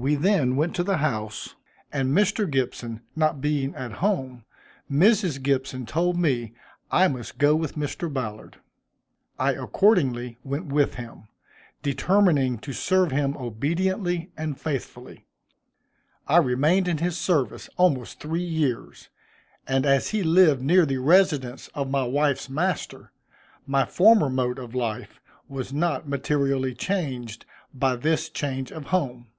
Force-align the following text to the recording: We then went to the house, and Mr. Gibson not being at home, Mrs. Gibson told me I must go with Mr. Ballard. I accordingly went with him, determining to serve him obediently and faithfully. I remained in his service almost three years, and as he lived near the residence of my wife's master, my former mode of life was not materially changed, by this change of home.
We 0.00 0.14
then 0.14 0.54
went 0.54 0.76
to 0.76 0.84
the 0.84 0.98
house, 0.98 1.56
and 1.92 2.12
Mr. 2.16 2.48
Gibson 2.48 3.00
not 3.16 3.40
being 3.40 3.74
at 3.74 3.94
home, 3.94 4.44
Mrs. 4.88 5.42
Gibson 5.42 5.86
told 5.86 6.16
me 6.16 6.52
I 6.88 7.08
must 7.08 7.36
go 7.38 7.56
with 7.56 7.74
Mr. 7.74 8.10
Ballard. 8.10 8.58
I 9.40 9.54
accordingly 9.54 10.38
went 10.44 10.66
with 10.66 10.94
him, 10.94 11.26
determining 11.82 12.58
to 12.58 12.72
serve 12.72 13.10
him 13.10 13.36
obediently 13.36 14.30
and 14.36 14.56
faithfully. 14.56 15.26
I 16.28 16.36
remained 16.36 16.86
in 16.86 16.98
his 16.98 17.18
service 17.18 17.68
almost 17.76 18.20
three 18.20 18.44
years, 18.46 19.08
and 19.66 19.84
as 19.84 20.10
he 20.10 20.22
lived 20.22 20.62
near 20.62 20.86
the 20.86 20.98
residence 20.98 21.66
of 21.74 21.90
my 21.90 22.04
wife's 22.04 22.48
master, 22.48 23.10
my 23.66 23.84
former 23.84 24.30
mode 24.30 24.60
of 24.60 24.76
life 24.76 25.20
was 25.48 25.72
not 25.72 26.06
materially 26.08 26.72
changed, 26.72 27.46
by 27.74 27.96
this 27.96 28.28
change 28.28 28.70
of 28.70 28.84
home. 28.86 29.30